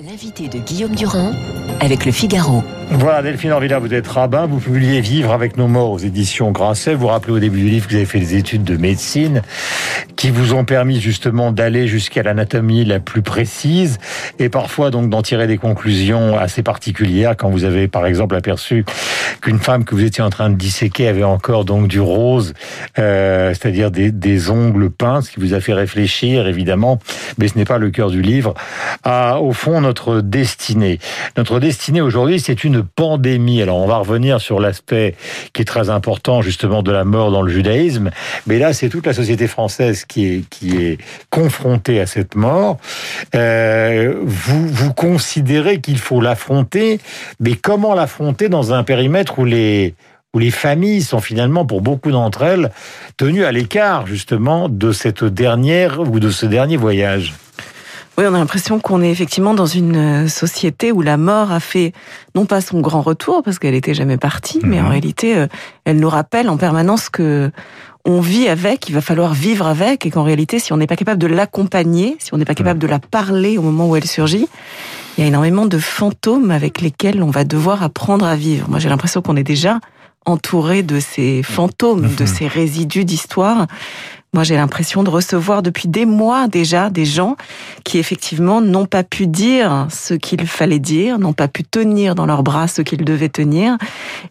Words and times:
L'invité 0.00 0.48
de 0.48 0.58
Guillaume 0.58 0.94
Durand 0.94 1.32
avec 1.80 2.06
le 2.06 2.12
Figaro. 2.12 2.62
Voilà, 2.94 3.22
Delphine 3.22 3.52
Orvilla, 3.52 3.78
vous 3.78 3.94
êtes 3.94 4.06
rabbin, 4.06 4.46
vous 4.46 4.58
publiez 4.58 5.00
Vivre 5.00 5.32
avec 5.32 5.56
nos 5.56 5.66
morts 5.66 5.92
aux 5.92 5.98
éditions 5.98 6.50
Grasset. 6.50 6.94
Vous 6.94 7.06
rappelez 7.06 7.32
au 7.32 7.38
début 7.38 7.60
du 7.60 7.68
livre 7.68 7.86
que 7.86 7.92
vous 7.92 7.96
avez 7.96 8.04
fait 8.04 8.18
des 8.18 8.36
études 8.36 8.64
de 8.64 8.76
médecine 8.76 9.42
qui 10.14 10.30
vous 10.30 10.52
ont 10.54 10.64
permis 10.64 11.00
justement 11.00 11.52
d'aller 11.52 11.88
jusqu'à 11.88 12.22
l'anatomie 12.22 12.84
la 12.84 13.00
plus 13.00 13.22
précise 13.22 13.98
et 14.38 14.48
parfois 14.48 14.90
donc 14.90 15.08
d'en 15.08 15.22
tirer 15.22 15.46
des 15.46 15.56
conclusions 15.58 16.38
assez 16.38 16.62
particulières 16.62 17.34
quand 17.36 17.50
vous 17.50 17.64
avez 17.64 17.88
par 17.88 18.06
exemple 18.06 18.36
aperçu 18.36 18.84
qu'une 19.40 19.58
femme 19.58 19.84
que 19.84 19.94
vous 19.94 20.04
étiez 20.04 20.22
en 20.22 20.30
train 20.30 20.50
de 20.50 20.54
disséquer 20.54 21.08
avait 21.08 21.24
encore 21.24 21.64
donc 21.64 21.88
du 21.88 21.98
rose, 21.98 22.54
euh, 22.98 23.48
c'est-à-dire 23.48 23.90
des, 23.90 24.12
des, 24.12 24.50
ongles 24.50 24.90
peints, 24.90 25.22
ce 25.22 25.30
qui 25.30 25.40
vous 25.40 25.54
a 25.54 25.60
fait 25.60 25.72
réfléchir 25.72 26.46
évidemment, 26.46 27.00
mais 27.38 27.48
ce 27.48 27.58
n'est 27.58 27.64
pas 27.64 27.78
le 27.78 27.90
cœur 27.90 28.10
du 28.10 28.22
livre, 28.22 28.54
à 29.02 29.40
au 29.40 29.52
fond 29.52 29.80
notre 29.80 30.20
destinée. 30.20 31.00
Notre 31.36 31.58
destinée 31.58 32.00
aujourd'hui, 32.00 32.38
c'est 32.38 32.62
une 32.62 32.81
pandémie. 32.82 33.62
Alors 33.62 33.78
on 33.78 33.86
va 33.86 33.98
revenir 33.98 34.40
sur 34.40 34.60
l'aspect 34.60 35.14
qui 35.52 35.62
est 35.62 35.66
très 35.66 35.90
important 35.90 36.42
justement 36.42 36.82
de 36.82 36.92
la 36.92 37.04
mort 37.04 37.30
dans 37.30 37.42
le 37.42 37.50
judaïsme, 37.50 38.10
mais 38.46 38.58
là 38.58 38.72
c'est 38.72 38.88
toute 38.88 39.06
la 39.06 39.12
société 39.12 39.46
française 39.46 40.04
qui 40.04 40.44
est 40.62 40.98
confrontée 41.30 42.00
à 42.00 42.06
cette 42.06 42.34
mort. 42.34 42.78
Euh, 43.34 44.14
vous 44.22 44.68
vous 44.68 44.92
considérez 44.92 45.80
qu'il 45.80 45.98
faut 45.98 46.20
l'affronter, 46.20 47.00
mais 47.40 47.54
comment 47.54 47.94
l'affronter 47.94 48.48
dans 48.48 48.72
un 48.72 48.82
périmètre 48.82 49.38
où 49.38 49.44
les 49.44 49.94
où 50.34 50.38
les 50.38 50.50
familles 50.50 51.02
sont 51.02 51.20
finalement, 51.20 51.66
pour 51.66 51.82
beaucoup 51.82 52.10
d'entre 52.10 52.42
elles, 52.42 52.70
tenues 53.16 53.44
à 53.44 53.52
l'écart 53.52 54.06
justement 54.06 54.68
de 54.68 54.92
cette 54.92 55.24
dernière 55.24 56.00
ou 56.00 56.20
de 56.20 56.30
ce 56.30 56.46
dernier 56.46 56.76
voyage? 56.76 57.34
Oui, 58.18 58.24
on 58.28 58.34
a 58.34 58.38
l'impression 58.38 58.78
qu'on 58.78 59.00
est 59.00 59.10
effectivement 59.10 59.54
dans 59.54 59.66
une 59.66 60.24
euh, 60.24 60.28
société 60.28 60.92
où 60.92 61.00
la 61.00 61.16
mort 61.16 61.50
a 61.50 61.60
fait 61.60 61.92
non 62.34 62.44
pas 62.44 62.60
son 62.60 62.80
grand 62.80 63.00
retour 63.00 63.42
parce 63.42 63.58
qu'elle 63.58 63.74
était 63.74 63.94
jamais 63.94 64.18
partie, 64.18 64.60
mais 64.62 64.80
en 64.80 64.84
mhm. 64.84 64.90
réalité, 64.90 65.36
euh, 65.36 65.46
elle 65.86 65.98
nous 65.98 66.10
rappelle 66.10 66.50
en 66.50 66.58
permanence 66.58 67.08
que 67.08 67.50
on 68.04 68.20
vit 68.20 68.48
avec, 68.48 68.88
il 68.88 68.94
va 68.94 69.00
falloir 69.00 69.32
vivre 69.32 69.66
avec, 69.66 70.04
et 70.04 70.10
qu'en 70.10 70.24
réalité, 70.24 70.58
si 70.58 70.72
on 70.72 70.76
n'est 70.76 70.88
pas 70.88 70.96
capable 70.96 71.20
de 71.20 71.28
l'accompagner, 71.28 72.16
si 72.18 72.34
on 72.34 72.36
n'est 72.36 72.44
pas 72.44 72.54
capable 72.54 72.80
de 72.80 72.88
la 72.88 72.98
parler 72.98 73.58
au 73.58 73.62
moment 73.62 73.88
où 73.88 73.96
elle 73.96 74.06
surgit, 74.06 74.48
il 75.16 75.20
y 75.20 75.24
a 75.24 75.28
énormément 75.28 75.66
de 75.66 75.78
fantômes 75.78 76.50
avec 76.50 76.80
lesquels 76.80 77.22
on 77.22 77.30
va 77.30 77.44
devoir 77.44 77.82
apprendre 77.82 78.26
à 78.26 78.34
vivre. 78.34 78.68
Moi, 78.68 78.80
j'ai 78.80 78.88
l'impression 78.88 79.22
qu'on 79.22 79.36
est 79.36 79.44
déjà 79.44 79.78
entouré 80.26 80.82
de 80.82 80.98
ces 80.98 81.42
fantômes, 81.44 82.08
de 82.14 82.24
mhm. 82.24 82.26
ces 82.26 82.48
résidus 82.48 83.04
d'histoire 83.04 83.66
moi, 84.34 84.44
j'ai 84.44 84.56
l'impression 84.56 85.02
de 85.02 85.10
recevoir 85.10 85.62
depuis 85.62 85.88
des 85.88 86.06
mois 86.06 86.48
déjà 86.48 86.88
des 86.88 87.04
gens 87.04 87.36
qui 87.84 87.98
effectivement 87.98 88.62
n'ont 88.62 88.86
pas 88.86 89.04
pu 89.04 89.26
dire 89.26 89.86
ce 89.90 90.14
qu'il 90.14 90.46
fallait 90.46 90.78
dire, 90.78 91.18
n'ont 91.18 91.34
pas 91.34 91.48
pu 91.48 91.64
tenir 91.64 92.14
dans 92.14 92.24
leurs 92.24 92.42
bras 92.42 92.66
ce 92.66 92.80
qu'ils 92.80 93.04
devaient 93.04 93.28
tenir. 93.28 93.76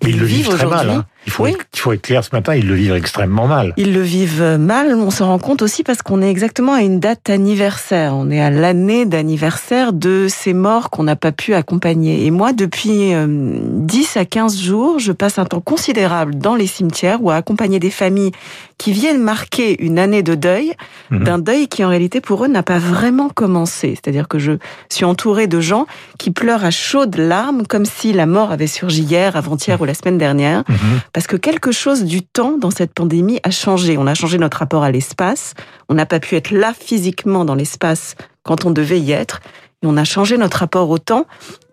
Et 0.02 0.10
ils 0.10 0.20
le 0.20 0.26
vivent 0.26 0.50
très 0.50 0.66
mal. 0.66 0.90
Hein. 0.90 1.06
Il 1.27 1.31
faut, 1.31 1.45
être, 1.45 1.66
il 1.75 1.80
faut 1.80 1.91
être 1.94 2.02
clair 2.02 2.23
ce 2.23 2.30
matin, 2.33 2.55
ils 2.55 2.67
le 2.67 2.73
vivent 2.73 2.95
extrêmement 2.95 3.45
mal. 3.45 3.73
Ils 3.77 3.94
le 3.94 4.02
vivent 4.02 4.58
mal, 4.59 4.95
on 4.95 5.11
se 5.11 5.22
rend 5.22 5.38
compte 5.38 5.61
aussi 5.61 5.83
parce 5.83 6.02
qu'on 6.02 6.19
est 6.19 6.30
exactement 6.31 6.73
à 6.73 6.81
une 6.81 7.00
date 7.00 7.30
anniversaire. 7.30 8.16
On 8.16 8.31
est 8.31 8.41
à 8.41 8.50
l'année 8.50 9.05
d'anniversaire 9.05 9.94
de 9.94 10.25
ces 10.27 10.53
morts 10.53 10.89
qu'on 10.89 11.03
n'a 11.03 11.16
pas 11.16 11.31
pu 11.31 11.53
accompagner. 11.53 12.25
Et 12.25 12.31
moi, 12.31 12.53
depuis 12.53 13.14
10 13.14 13.14
euh, 13.14 14.19
à 14.19 14.25
15 14.25 14.59
jours, 14.59 14.97
je 14.97 15.11
passe 15.11 15.38
un 15.38 15.45
temps 15.45 15.61
considérable 15.61 16.36
dans 16.36 16.55
les 16.55 16.66
cimetières 16.66 17.23
ou 17.23 17.30
à 17.30 17.36
accompagner 17.36 17.80
des 17.80 17.92
familles 17.92 18.31
qui 18.80 18.92
viennent 18.92 19.22
marquer 19.22 19.80
une 19.83 19.99
année 19.99 20.23
de 20.23 20.33
deuil, 20.33 20.73
mhm. 21.11 21.23
d'un 21.23 21.38
deuil 21.38 21.67
qui 21.67 21.86
en 21.86 21.89
réalité 21.89 22.19
pour 22.19 22.44
eux 22.45 22.47
n'a 22.47 22.64
pas 22.64 22.80
vraiment 22.80 23.30
commencé. 23.30 23.89
C'est-à-dire 23.89 24.27
que 24.27 24.39
je 24.39 24.53
suis 24.89 25.05
entourée 25.05 25.45
de 25.45 25.59
gens 25.59 25.86
qui 26.17 26.31
pleurent 26.31 26.66
à 26.66 26.72
chaudes 26.72 27.16
larmes 27.16 27.67
comme 27.67 27.86
si 27.86 28.11
la 28.11 28.25
mort 28.25 28.52
avait 28.52 28.66
surgi 28.66 29.03
hier, 29.03 29.36
avant-hier 29.36 29.80
ou 29.80 29.86
la 29.86 29.94
semaine 29.94 30.17
dernière. 30.17 30.64
Mhm 30.67 31.11
parce 31.14 31.28
que 31.28 31.36
quelque 31.36 31.72
chose 31.72 32.04
du 32.04 32.22
temps 32.22 32.58
dans 32.58 32.72
cette 32.72 32.94
pandémie 32.94 33.39
a 33.44 33.52
changé. 33.52 33.98
On 33.98 34.08
a 34.08 34.14
changé 34.14 34.38
notre 34.38 34.58
rapport 34.58 34.83
à 34.83 34.92
l'espace. 34.92 35.54
On 35.89 35.94
n'a 35.94 36.05
pas 36.05 36.20
pu 36.20 36.36
être 36.36 36.52
là 36.52 36.73
physiquement 36.77 37.45
dans 37.45 37.55
l'espace 37.55 38.16
quand 38.44 38.66
on 38.66 38.72
devait 38.72 38.99
y 38.99 39.11
être. 39.11 39.42
Et 39.83 39.88
on 39.88 39.98
a 39.98 40.04
changé 40.04 40.38
notre 40.38 40.58
rapport 40.58 40.89
au 40.89 40.99
temps 40.99 41.26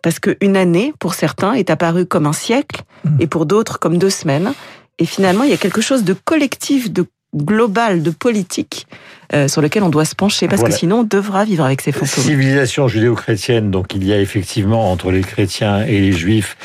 parce 0.03 0.19
qu'une 0.19 0.57
année, 0.57 0.93
pour 0.99 1.15
certains, 1.15 1.53
est 1.53 1.71
apparue 1.71 2.07
comme 2.07 2.27
un 2.27 2.33
siècle 2.33 2.83
et 3.21 3.27
pour 3.27 3.47
d'autres 3.47 3.79
comme 3.79 3.99
deux 3.99 4.11
semaines. 4.11 4.53
Et 4.99 5.07
finalement, 5.07 5.45
il 5.45 5.51
y 5.51 5.55
a 5.55 5.59
quelque 5.59 5.81
chose 5.81 6.05
de 6.05 6.15
collectif, 6.15 6.91
de 6.93 7.07
global, 7.35 8.03
de 8.03 8.11
politique 8.11 8.87
euh, 9.35 9.47
sur 9.49 9.61
lequel 9.61 9.83
on 9.83 9.91
doit 9.91 10.07
se 10.07 10.15
pencher, 10.15 10.49
parce 10.49 10.63
que 10.63 10.73
sinon 10.73 11.01
on 11.01 11.05
devra 11.05 11.45
vivre 11.45 11.65
avec 11.65 11.83
ces 11.83 11.93
fantômes. 11.93 12.25
Civilisation 12.25 12.89
judéo-chrétienne, 12.89 13.71
donc 13.71 13.95
il 13.95 14.05
y 14.07 14.13
a 14.15 14.19
effectivement 14.19 14.91
entre 14.91 15.11
les 15.11 15.21
chrétiens 15.21 15.85
et 15.85 16.01
les 16.01 16.13
juifs 16.13 16.57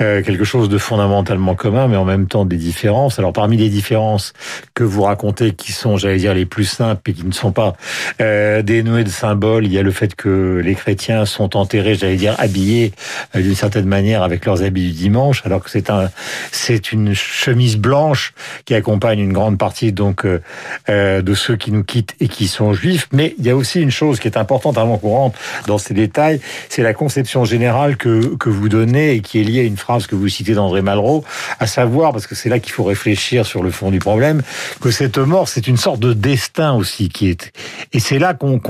euh, 0.00 0.20
quelque 0.22 0.42
chose 0.42 0.68
de 0.68 0.78
fondamentalement 0.78 1.54
commun, 1.54 1.86
mais 1.86 1.96
en 1.96 2.04
même 2.04 2.26
temps 2.26 2.44
des 2.44 2.56
différences. 2.56 3.20
Alors 3.20 3.32
parmi 3.32 3.56
les 3.56 3.68
différences 3.68 4.32
que 4.74 4.82
vous 4.82 5.02
racontez, 5.02 5.52
qui 5.52 5.70
sont, 5.70 5.96
j'allais 5.96 6.16
dire, 6.16 6.34
les 6.34 6.46
plus 6.46 6.64
simples 6.64 7.10
et 7.10 7.14
qui 7.14 7.24
ne 7.24 7.30
sont 7.30 7.52
pas 7.52 7.74
euh, 8.20 8.62
dénouées 8.62 9.04
de 9.04 9.10
symboles, 9.10 9.66
il 9.66 9.72
y 9.72 9.78
a 9.78 9.82
le 9.82 9.92
fait 9.92 10.16
que 10.16 10.60
les 10.64 10.74
chrétiens 10.74 11.24
sont 11.24 11.56
enterrés, 11.56 11.94
j'allais 11.94 12.16
dire, 12.16 12.34
habillés 12.38 12.92
euh, 13.36 13.42
d'une 13.42 13.54
certaine 13.54 13.86
manière 13.86 14.24
avec 14.24 14.44
leurs 14.44 14.64
habits 14.64 14.88
du 14.88 14.92
dimanche, 14.92 15.42
alors 15.46 15.62
que 15.62 15.70
c'est 15.70 15.88
un, 15.88 16.10
c'est 16.50 16.90
une 16.90 17.14
chemise 17.14 17.76
blanche 17.76 18.34
qui 18.64 18.74
accompagne 18.74 19.20
une 19.20 19.32
grande 19.32 19.56
partie 19.56 19.92
donc 20.08 20.24
euh, 20.24 21.22
de 21.22 21.34
ceux 21.34 21.56
qui 21.56 21.70
nous 21.70 21.84
quittent 21.84 22.14
et 22.20 22.28
qui 22.28 22.48
sont 22.48 22.72
juifs. 22.72 23.08
Mais 23.12 23.34
il 23.38 23.44
y 23.44 23.50
a 23.50 23.56
aussi 23.56 23.80
une 23.80 23.90
chose 23.90 24.20
qui 24.20 24.28
est 24.28 24.38
importante 24.38 24.78
avant 24.78 24.96
qu'on 24.96 25.10
rentre 25.10 25.38
dans 25.66 25.78
ces 25.78 25.94
détails, 25.94 26.40
c'est 26.68 26.82
la 26.82 26.94
conception 26.94 27.44
générale 27.44 27.96
que, 27.96 28.36
que 28.36 28.48
vous 28.48 28.68
donnez 28.68 29.14
et 29.14 29.20
qui 29.20 29.40
est 29.40 29.44
liée 29.44 29.60
à 29.60 29.64
une 29.64 29.76
phrase 29.76 30.06
que 30.06 30.14
vous 30.14 30.28
citez 30.28 30.54
d'André 30.54 30.82
Malraux, 30.82 31.24
à 31.60 31.66
savoir, 31.66 32.12
parce 32.12 32.26
que 32.26 32.34
c'est 32.34 32.48
là 32.48 32.58
qu'il 32.58 32.72
faut 32.72 32.84
réfléchir 32.84 33.44
sur 33.44 33.62
le 33.62 33.70
fond 33.70 33.90
du 33.90 33.98
problème, 33.98 34.42
que 34.80 34.90
cette 34.90 35.18
mort, 35.18 35.48
c'est 35.48 35.66
une 35.66 35.76
sorte 35.76 36.00
de 36.00 36.12
destin 36.12 36.72
aussi 36.72 37.08
qui 37.08 37.28
est... 37.28 37.52
Et 37.92 38.00
c'est 38.00 38.18
là 38.18 38.34
qu'on 38.34 38.60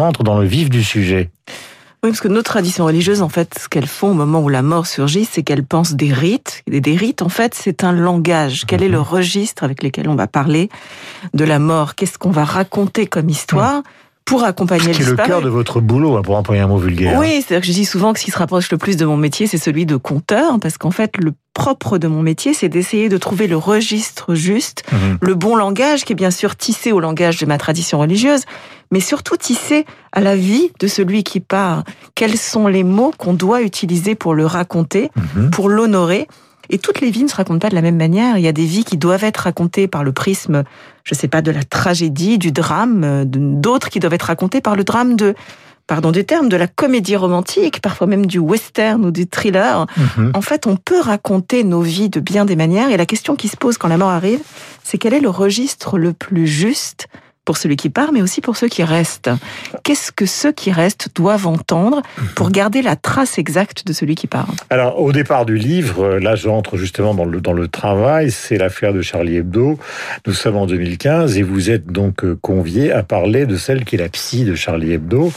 entre 0.00 0.24
dans 0.24 0.38
le 0.38 0.46
vif 0.46 0.68
du 0.70 0.82
sujet. 0.82 1.30
Oui, 2.02 2.10
parce 2.10 2.20
que 2.20 2.28
nos 2.28 2.40
traditions 2.40 2.86
religieuses, 2.86 3.20
en 3.20 3.28
fait, 3.28 3.58
ce 3.58 3.68
qu'elles 3.68 3.86
font 3.86 4.12
au 4.12 4.14
moment 4.14 4.40
où 4.40 4.48
la 4.48 4.62
mort 4.62 4.86
surgit, 4.86 5.28
c'est 5.30 5.42
qu'elles 5.42 5.64
pensent 5.64 5.92
des 5.92 6.14
rites. 6.14 6.62
Et 6.70 6.80
des 6.80 6.96
rites, 6.96 7.20
en 7.20 7.28
fait, 7.28 7.54
c'est 7.54 7.84
un 7.84 7.92
langage. 7.92 8.64
Quel 8.66 8.82
est 8.82 8.88
le 8.88 9.00
registre 9.00 9.64
avec 9.64 9.82
lequel 9.82 10.08
on 10.08 10.14
va 10.14 10.26
parler 10.26 10.70
de 11.34 11.44
la 11.44 11.58
mort? 11.58 11.96
Qu'est-ce 11.96 12.16
qu'on 12.16 12.30
va 12.30 12.44
raconter 12.44 13.06
comme 13.06 13.28
histoire 13.28 13.82
pour 14.24 14.44
accompagner 14.44 14.94
Ce 14.94 14.98
qui 14.98 15.02
est 15.02 15.10
le 15.10 15.16
cœur 15.16 15.42
de 15.42 15.50
votre 15.50 15.82
boulot, 15.82 16.16
hein, 16.16 16.22
pour 16.22 16.36
employer 16.36 16.62
un 16.62 16.68
mot 16.68 16.78
vulgaire. 16.78 17.18
Oui, 17.18 17.42
c'est-à-dire 17.42 17.60
que 17.60 17.66
je 17.66 17.72
dis 17.72 17.84
souvent 17.84 18.14
que 18.14 18.18
ce 18.18 18.24
qui 18.24 18.30
se 18.30 18.38
rapproche 18.38 18.70
le 18.70 18.78
plus 18.78 18.96
de 18.96 19.04
mon 19.04 19.18
métier, 19.18 19.46
c'est 19.46 19.58
celui 19.58 19.84
de 19.84 19.96
conteur, 19.96 20.58
parce 20.58 20.78
qu'en 20.78 20.90
fait, 20.92 21.18
le 21.18 21.34
propre 21.54 21.98
de 21.98 22.08
mon 22.08 22.22
métier, 22.22 22.54
c'est 22.54 22.68
d'essayer 22.68 23.08
de 23.08 23.18
trouver 23.18 23.46
le 23.46 23.56
registre 23.56 24.34
juste, 24.34 24.84
mhm. 24.92 25.18
le 25.20 25.34
bon 25.34 25.56
langage, 25.56 26.04
qui 26.04 26.12
est 26.12 26.16
bien 26.16 26.30
sûr 26.30 26.56
tissé 26.56 26.92
au 26.92 27.00
langage 27.00 27.38
de 27.38 27.46
ma 27.46 27.58
tradition 27.58 27.98
religieuse, 27.98 28.42
mais 28.90 29.00
surtout 29.00 29.36
tissé 29.36 29.84
à 30.12 30.20
la 30.20 30.36
vie 30.36 30.70
de 30.78 30.86
celui 30.86 31.22
qui 31.22 31.40
part. 31.40 31.84
Quels 32.14 32.36
sont 32.36 32.66
les 32.66 32.84
mots 32.84 33.12
qu'on 33.18 33.34
doit 33.34 33.62
utiliser 33.62 34.14
pour 34.14 34.34
le 34.34 34.46
raconter, 34.46 35.10
mhm. 35.16 35.50
pour 35.50 35.68
l'honorer? 35.68 36.28
Et 36.72 36.78
toutes 36.78 37.00
les 37.00 37.10
vies 37.10 37.24
ne 37.24 37.28
se 37.28 37.34
racontent 37.34 37.58
pas 37.58 37.68
de 37.68 37.74
la 37.74 37.82
même 37.82 37.96
manière. 37.96 38.38
Il 38.38 38.44
y 38.44 38.48
a 38.48 38.52
des 38.52 38.64
vies 38.64 38.84
qui 38.84 38.96
doivent 38.96 39.24
être 39.24 39.38
racontées 39.38 39.88
par 39.88 40.04
le 40.04 40.12
prisme, 40.12 40.62
je 41.02 41.14
sais 41.16 41.26
pas, 41.26 41.42
de 41.42 41.50
la 41.50 41.64
tragédie, 41.64 42.38
du 42.38 42.52
drame, 42.52 43.24
d'autres 43.26 43.90
qui 43.90 43.98
doivent 43.98 44.14
être 44.14 44.22
racontées 44.22 44.60
par 44.60 44.76
le 44.76 44.84
drame 44.84 45.16
de, 45.16 45.34
pardon 45.90 46.12
du 46.12 46.24
terme, 46.24 46.48
de 46.48 46.56
la 46.56 46.68
comédie 46.68 47.16
romantique, 47.16 47.80
parfois 47.82 48.06
même 48.06 48.26
du 48.26 48.38
western 48.38 49.04
ou 49.04 49.10
du 49.10 49.26
thriller. 49.26 49.86
Mhm. 49.96 50.30
En 50.34 50.40
fait, 50.40 50.68
on 50.68 50.76
peut 50.76 51.00
raconter 51.00 51.64
nos 51.64 51.80
vies 51.80 52.08
de 52.08 52.20
bien 52.20 52.44
des 52.44 52.54
manières. 52.54 52.90
Et 52.90 52.96
la 52.96 53.06
question 53.06 53.34
qui 53.34 53.48
se 53.48 53.56
pose 53.56 53.76
quand 53.76 53.88
la 53.88 53.96
mort 53.96 54.10
arrive, 54.10 54.38
c'est 54.84 54.98
quel 54.98 55.14
est 55.14 55.20
le 55.20 55.28
registre 55.28 55.98
le 55.98 56.12
plus 56.12 56.46
juste 56.46 57.08
pour 57.50 57.56
celui 57.56 57.74
qui 57.74 57.90
part, 57.90 58.12
mais 58.12 58.22
aussi 58.22 58.40
pour 58.40 58.56
ceux 58.56 58.68
qui 58.68 58.84
restent. 58.84 59.28
Qu'est-ce 59.82 60.12
que 60.12 60.24
ceux 60.24 60.52
qui 60.52 60.70
restent 60.70 61.08
doivent 61.16 61.48
entendre 61.48 62.00
pour 62.36 62.52
garder 62.52 62.80
la 62.80 62.94
trace 62.94 63.40
exacte 63.40 63.84
de 63.84 63.92
celui 63.92 64.14
qui 64.14 64.28
part? 64.28 64.46
Alors, 64.70 65.00
au 65.00 65.10
départ 65.10 65.46
du 65.46 65.56
livre, 65.56 66.18
là 66.18 66.36
j'entre 66.36 66.76
justement 66.76 67.12
dans 67.12 67.24
le, 67.24 67.40
dans 67.40 67.52
le 67.52 67.66
travail, 67.66 68.30
c'est 68.30 68.56
l'affaire 68.56 68.92
de 68.92 69.02
Charlie 69.02 69.34
Hebdo. 69.34 69.80
Nous 70.28 70.32
sommes 70.32 70.54
en 70.54 70.66
2015 70.66 71.38
et 71.38 71.42
vous 71.42 71.70
êtes 71.70 71.88
donc 71.88 72.22
euh, 72.22 72.38
convié 72.40 72.92
à 72.92 73.02
parler 73.02 73.46
de 73.46 73.56
celle 73.56 73.84
qui 73.84 73.96
est 73.96 73.98
la 73.98 74.08
psy 74.08 74.44
de 74.44 74.54
Charlie 74.54 74.92
Hebdo. 74.92 75.32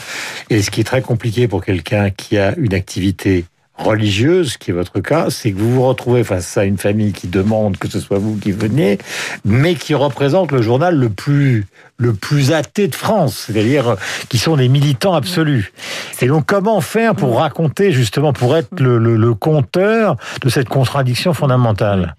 Et 0.50 0.62
ce 0.62 0.70
qui 0.70 0.82
est 0.82 0.84
très 0.84 1.02
compliqué 1.02 1.48
pour 1.48 1.64
quelqu'un 1.64 2.10
qui 2.10 2.38
a 2.38 2.54
une 2.56 2.74
activité 2.74 3.44
religieuse, 3.76 4.56
qui 4.56 4.70
est 4.70 4.74
votre 4.74 5.00
cas, 5.00 5.30
c'est 5.30 5.52
que 5.52 5.58
vous 5.58 5.74
vous 5.74 5.82
retrouvez 5.86 6.22
face 6.24 6.56
à 6.56 6.64
une 6.64 6.78
famille 6.78 7.12
qui 7.12 7.26
demande 7.26 7.76
que 7.76 7.88
ce 7.88 7.98
soit 8.00 8.18
vous 8.18 8.36
qui 8.36 8.52
veniez, 8.52 8.98
mais 9.44 9.74
qui 9.74 9.94
représente 9.94 10.52
le 10.52 10.62
journal 10.62 10.96
le 10.96 11.08
plus 11.08 11.66
le 11.96 12.12
plus 12.12 12.52
athée 12.52 12.88
de 12.88 12.94
France, 12.94 13.44
c'est-à-dire 13.46 13.96
qui 14.28 14.38
sont 14.38 14.56
des 14.56 14.68
militants 14.68 15.14
absolus. 15.14 15.72
Et 16.20 16.26
donc 16.26 16.44
comment 16.46 16.80
faire 16.80 17.14
pour 17.14 17.38
raconter 17.38 17.92
justement, 17.92 18.32
pour 18.32 18.56
être 18.56 18.80
le, 18.80 18.98
le, 18.98 19.16
le 19.16 19.34
compteur 19.34 20.16
de 20.42 20.48
cette 20.48 20.68
contradiction 20.68 21.34
fondamentale? 21.34 22.16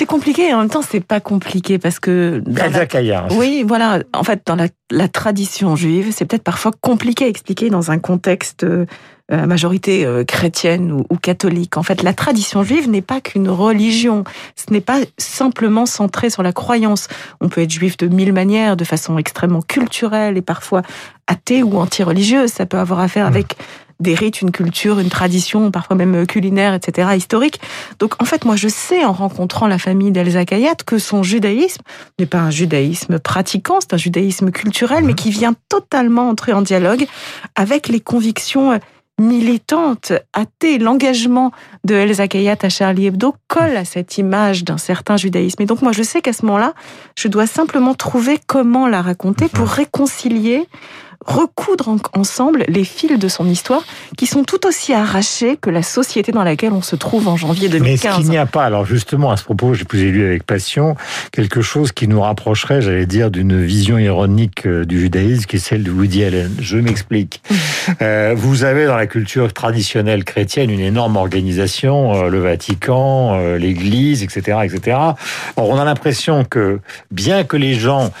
C'est 0.00 0.06
compliqué 0.06 0.48
et 0.48 0.54
en 0.54 0.60
même 0.60 0.70
temps 0.70 0.80
c'est 0.80 1.04
pas 1.04 1.20
compliqué 1.20 1.78
parce 1.78 2.00
que 2.00 2.42
la... 2.46 2.70
Oui, 3.32 3.62
voilà. 3.68 3.98
En 4.14 4.24
fait, 4.24 4.40
dans 4.46 4.56
la, 4.56 4.68
la 4.90 5.08
tradition 5.08 5.76
juive, 5.76 6.10
c'est 6.10 6.24
peut-être 6.24 6.42
parfois 6.42 6.72
compliqué 6.80 7.26
à 7.26 7.28
expliquer 7.28 7.68
dans 7.68 7.90
un 7.90 7.98
contexte 7.98 8.64
euh, 8.64 8.86
à 9.30 9.44
majorité 9.46 10.06
euh, 10.06 10.24
chrétienne 10.24 10.90
ou, 10.90 11.04
ou, 11.10 11.16
catholique. 11.18 11.76
En 11.76 11.82
fait, 11.82 12.02
la 12.02 12.14
tradition 12.14 12.62
juive 12.62 12.88
n'est 12.88 13.02
pas 13.02 13.20
qu'une 13.20 13.50
religion. 13.50 14.24
Ce 14.56 14.72
n'est 14.72 14.80
pas 14.80 15.00
simplement 15.18 15.84
centré 15.84 16.30
sur 16.30 16.42
la 16.42 16.54
croyance. 16.54 17.08
On 17.42 17.50
peut 17.50 17.60
être 17.60 17.70
juif 17.70 17.98
de 17.98 18.06
mille 18.06 18.32
manières, 18.32 18.78
de 18.78 18.84
façon 18.84 19.18
extrêmement 19.18 19.60
culturelle 19.60 20.38
et 20.38 20.42
parfois 20.42 20.80
athée 21.26 21.62
ou 21.62 21.76
anti-religieuse. 21.76 22.48
Ça 22.48 22.64
peut 22.64 22.78
avoir 22.78 23.00
affaire 23.00 23.30
mmh. 23.30 23.36
Des 24.00 24.14
rites, 24.14 24.40
une 24.40 24.50
culture, 24.50 24.98
une 24.98 25.08
tradition, 25.08 25.70
parfois 25.70 25.96
même 25.96 26.26
culinaire, 26.26 26.74
etc., 26.74 27.10
historique. 27.16 27.60
Donc 27.98 28.20
en 28.20 28.24
fait, 28.24 28.44
moi 28.44 28.56
je 28.56 28.68
sais 28.68 29.04
en 29.04 29.12
rencontrant 29.12 29.66
la 29.66 29.78
famille 29.78 30.10
d'Elsa 30.10 30.44
Kayat 30.44 30.76
que 30.86 30.98
son 30.98 31.22
judaïsme 31.22 31.82
n'est 32.18 32.26
pas 32.26 32.40
un 32.40 32.50
judaïsme 32.50 33.18
pratiquant, 33.18 33.78
c'est 33.80 33.94
un 33.94 33.98
judaïsme 33.98 34.50
culturel, 34.50 35.04
mais 35.04 35.14
qui 35.14 35.30
vient 35.30 35.54
totalement 35.68 36.28
entrer 36.28 36.52
en 36.52 36.62
dialogue 36.62 37.06
avec 37.54 37.88
les 37.88 38.00
convictions 38.00 38.80
militante, 39.20 40.12
athée, 40.32 40.78
l'engagement 40.78 41.52
de 41.84 41.94
Elsa 41.94 42.26
Kayat 42.26 42.56
à 42.62 42.68
Charlie 42.68 43.06
Hebdo 43.06 43.34
colle 43.48 43.76
à 43.76 43.84
cette 43.84 44.18
image 44.18 44.64
d'un 44.64 44.78
certain 44.78 45.16
judaïsme. 45.16 45.62
Et 45.62 45.66
donc 45.66 45.82
moi 45.82 45.92
je 45.92 46.02
sais 46.02 46.22
qu'à 46.22 46.32
ce 46.32 46.44
moment-là, 46.46 46.72
je 47.16 47.28
dois 47.28 47.46
simplement 47.46 47.94
trouver 47.94 48.40
comment 48.46 48.88
la 48.88 49.02
raconter 49.02 49.48
pour 49.48 49.66
mhm. 49.66 49.72
réconcilier 49.72 50.66
recoudre 51.26 51.96
ensemble 52.14 52.64
les 52.68 52.84
fils 52.84 53.18
de 53.18 53.28
son 53.28 53.46
histoire 53.46 53.82
qui 54.16 54.26
sont 54.26 54.42
tout 54.44 54.66
aussi 54.66 54.94
arrachés 54.94 55.56
que 55.56 55.70
la 55.70 55.82
société 55.82 56.32
dans 56.32 56.42
laquelle 56.42 56.72
on 56.72 56.82
se 56.82 56.96
trouve 56.96 57.28
en 57.28 57.36
janvier 57.36 57.68
2015. 57.68 57.82
Mais 57.82 57.94
est-ce 57.94 58.20
qu'il 58.20 58.30
n'y 58.30 58.38
a 58.38 58.46
pas, 58.46 58.64
alors 58.64 58.86
justement 58.86 59.30
à 59.30 59.36
ce 59.36 59.44
propos, 59.44 59.74
j'ai 59.74 60.10
lu 60.10 60.24
avec 60.24 60.44
passion, 60.44 60.96
quelque 61.32 61.60
chose 61.60 61.92
qui 61.92 62.08
nous 62.08 62.20
rapprocherait, 62.20 62.80
j'allais 62.80 63.06
dire, 63.06 63.30
d'une 63.30 63.62
vision 63.62 63.98
ironique 63.98 64.66
euh, 64.66 64.84
du 64.84 65.00
judaïsme 65.00 65.44
qui 65.44 65.56
est 65.56 65.60
celle 65.60 65.82
de 65.82 65.90
Woody 65.90 66.24
Allen 66.24 66.52
Je 66.60 66.78
m'explique. 66.78 67.42
euh, 68.02 68.34
vous 68.36 68.64
avez 68.64 68.86
dans 68.86 68.96
la 68.96 69.06
culture 69.06 69.52
traditionnelle 69.52 70.24
chrétienne 70.24 70.70
une 70.70 70.80
énorme 70.80 71.16
organisation, 71.16 72.14
euh, 72.14 72.28
le 72.28 72.40
Vatican, 72.40 73.34
euh, 73.34 73.58
l'Église, 73.58 74.22
etc., 74.22 74.58
etc. 74.64 74.96
Or, 75.56 75.68
on 75.68 75.78
a 75.78 75.84
l'impression 75.84 76.44
que 76.44 76.80
bien 77.10 77.44
que 77.44 77.56
les 77.56 77.74
gens 77.74 78.12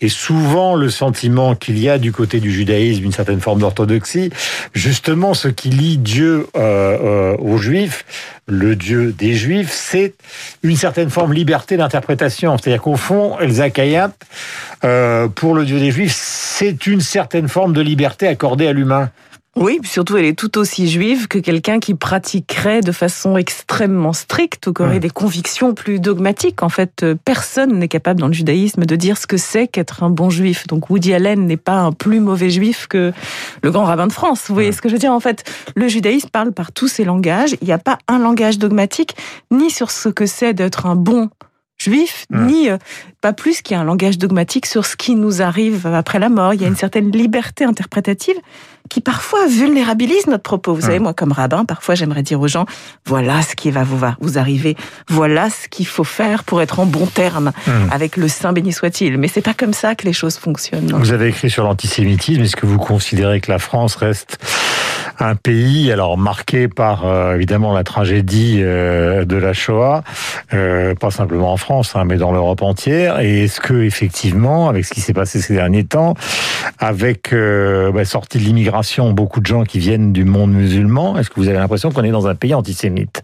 aient 0.00 0.08
souvent 0.08 0.74
le 0.74 0.90
sentiment 0.90 1.54
qu'il 1.54 1.78
y 1.78 1.88
a 1.88 1.98
du 1.98 2.12
côté 2.12 2.40
du 2.40 2.47
judaïsme 2.50 3.04
une 3.04 3.12
certaine 3.12 3.40
forme 3.40 3.60
d'orthodoxie. 3.60 4.30
Justement, 4.74 5.34
ce 5.34 5.48
qui 5.48 5.70
lie 5.70 5.98
Dieu 5.98 6.46
euh, 6.56 6.98
euh, 7.02 7.36
aux 7.38 7.58
Juifs, 7.58 8.04
le 8.46 8.76
Dieu 8.76 9.12
des 9.12 9.34
Juifs, 9.34 9.70
c'est 9.70 10.14
une 10.62 10.76
certaine 10.76 11.10
forme 11.10 11.30
de 11.30 11.36
liberté 11.36 11.76
d'interprétation. 11.76 12.56
C'est-à-dire 12.56 12.82
qu'au 12.82 12.96
fond, 12.96 13.38
Elsa 13.40 13.70
Kayat, 13.70 14.12
euh, 14.84 15.28
pour 15.28 15.54
le 15.54 15.64
Dieu 15.64 15.78
des 15.78 15.90
Juifs, 15.90 16.14
c'est 16.16 16.86
une 16.86 17.00
certaine 17.00 17.48
forme 17.48 17.72
de 17.72 17.80
liberté 17.80 18.26
accordée 18.26 18.66
à 18.66 18.72
l'humain. 18.72 19.10
Oui, 19.60 19.80
surtout 19.82 20.16
elle 20.16 20.24
est 20.24 20.38
tout 20.38 20.56
aussi 20.56 20.88
juive 20.88 21.26
que 21.26 21.38
quelqu'un 21.38 21.80
qui 21.80 21.94
pratiquerait 21.94 22.80
de 22.80 22.92
façon 22.92 23.36
extrêmement 23.36 24.12
stricte 24.12 24.68
ou 24.68 24.72
qui 24.72 24.82
aurait 24.82 25.00
des 25.00 25.10
convictions 25.10 25.74
plus 25.74 25.98
dogmatiques. 25.98 26.62
En 26.62 26.68
fait, 26.68 27.02
euh, 27.02 27.16
personne 27.24 27.76
n'est 27.76 27.88
capable 27.88 28.20
dans 28.20 28.28
le 28.28 28.32
judaïsme 28.32 28.84
de 28.84 28.94
dire 28.94 29.18
ce 29.18 29.26
que 29.26 29.36
c'est 29.36 29.66
qu'être 29.66 30.04
un 30.04 30.10
bon 30.10 30.30
juif. 30.30 30.68
Donc 30.68 30.90
Woody 30.90 31.12
Allen 31.12 31.44
n'est 31.44 31.56
pas 31.56 31.80
un 31.80 31.90
plus 31.90 32.20
mauvais 32.20 32.50
juif 32.50 32.86
que 32.86 33.12
le 33.62 33.70
grand 33.72 33.84
rabbin 33.84 34.06
de 34.06 34.12
France. 34.12 34.44
Vous 34.46 34.54
voyez 34.54 34.70
ce 34.70 34.80
que 34.80 34.88
je 34.88 34.94
veux 34.94 35.00
dire? 35.00 35.12
En 35.12 35.20
fait, 35.20 35.42
le 35.74 35.88
judaïsme 35.88 36.28
parle 36.30 36.52
par 36.52 36.70
tous 36.70 36.86
ses 36.86 37.04
langages. 37.04 37.56
Il 37.60 37.66
n'y 37.66 37.72
a 37.72 37.78
pas 37.78 37.98
un 38.06 38.20
langage 38.20 38.58
dogmatique 38.58 39.16
ni 39.50 39.70
sur 39.70 39.90
ce 39.90 40.08
que 40.08 40.26
c'est 40.26 40.54
d'être 40.54 40.86
un 40.86 40.94
bon 40.94 41.30
juif, 41.78 42.26
ni 42.30 42.68
euh, 42.68 42.76
pas 43.20 43.32
plus 43.32 43.62
qu'il 43.62 43.74
y 43.74 43.78
a 43.78 43.80
un 43.80 43.84
langage 43.84 44.18
dogmatique 44.18 44.66
sur 44.66 44.84
ce 44.84 44.96
qui 44.96 45.14
nous 45.14 45.42
arrive 45.42 45.86
après 45.86 46.18
la 46.18 46.28
mort. 46.28 46.54
Il 46.54 46.60
y 46.60 46.64
a 46.64 46.68
une 46.68 46.76
certaine 46.76 47.10
liberté 47.10 47.64
interprétative 47.64 48.36
qui 48.88 49.00
parfois 49.00 49.46
vulnérabilise 49.46 50.26
notre 50.26 50.42
propos. 50.42 50.74
Vous 50.74 50.82
savez, 50.82 50.98
moi, 50.98 51.12
comme 51.12 51.32
rabbin, 51.32 51.64
parfois 51.64 51.94
j'aimerais 51.94 52.22
dire 52.22 52.40
aux 52.40 52.48
gens, 52.48 52.64
voilà 53.04 53.42
ce 53.42 53.54
qui 53.54 53.70
va 53.70 53.84
vous, 53.84 53.98
va 53.98 54.16
vous 54.20 54.38
arriver, 54.38 54.76
voilà 55.08 55.50
ce 55.50 55.68
qu'il 55.68 55.86
faut 55.86 56.04
faire 56.04 56.42
pour 56.42 56.62
être 56.62 56.80
en 56.80 56.86
bon 56.86 57.06
terme 57.06 57.52
avec 57.90 58.16
le 58.16 58.28
Saint 58.28 58.52
béni 58.52 58.72
soit-il. 58.72 59.18
Mais 59.18 59.28
c'est 59.28 59.42
pas 59.42 59.54
comme 59.54 59.74
ça 59.74 59.94
que 59.94 60.04
les 60.04 60.12
choses 60.12 60.36
fonctionnent. 60.36 60.92
Vous 60.94 61.12
avez 61.12 61.28
écrit 61.28 61.50
sur 61.50 61.64
l'antisémitisme. 61.64 62.42
Est-ce 62.42 62.56
que 62.56 62.66
vous 62.66 62.78
considérez 62.78 63.40
que 63.40 63.50
la 63.50 63.58
France 63.58 63.96
reste 63.96 64.38
un 65.18 65.34
pays 65.34 65.90
alors 65.92 66.18
marqué 66.18 66.68
par 66.68 67.06
euh, 67.06 67.34
évidemment 67.34 67.72
la 67.72 67.84
tragédie 67.84 68.58
euh, 68.60 69.24
de 69.24 69.36
la 69.36 69.52
Shoah, 69.52 70.02
euh, 70.52 70.94
pas 70.94 71.10
simplement 71.10 71.52
en 71.52 71.56
France, 71.56 71.94
hein, 71.94 72.04
mais 72.04 72.16
dans 72.16 72.32
l'Europe 72.32 72.62
entière. 72.62 73.20
Et 73.20 73.44
est-ce 73.44 73.60
que 73.60 73.82
effectivement, 73.82 74.68
avec 74.68 74.84
ce 74.84 74.94
qui 74.94 75.00
s'est 75.00 75.12
passé 75.12 75.40
ces 75.40 75.54
derniers 75.54 75.84
temps, 75.84 76.14
avec 76.78 77.34
bah, 77.34 78.04
sortie 78.04 78.38
de 78.38 78.44
l'immigration, 78.44 79.12
beaucoup 79.12 79.40
de 79.40 79.46
gens 79.46 79.64
qui 79.64 79.78
viennent 79.78 80.12
du 80.12 80.24
monde 80.24 80.52
musulman, 80.52 81.18
est-ce 81.18 81.30
que 81.30 81.36
vous 81.36 81.48
avez 81.48 81.58
l'impression 81.58 81.90
qu'on 81.90 82.04
est 82.04 82.10
dans 82.10 82.26
un 82.26 82.34
pays 82.34 82.54
antisémite? 82.54 83.22